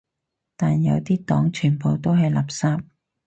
[0.57, 2.83] 但有啲黨全部都係垃圾